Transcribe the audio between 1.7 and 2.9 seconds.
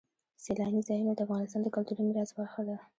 کلتوري میراث برخه ده.